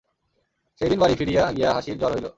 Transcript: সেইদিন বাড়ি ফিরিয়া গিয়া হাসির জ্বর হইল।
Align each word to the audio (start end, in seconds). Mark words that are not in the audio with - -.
সেইদিন 0.81 0.99
বাড়ি 0.99 1.15
ফিরিয়া 1.15 1.43
গিয়া 1.51 1.69
হাসির 1.73 1.97
জ্বর 1.97 2.11
হইল। 2.15 2.27